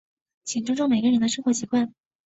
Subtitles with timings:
[0.45, 1.93] 请尊重每个人的生活习惯。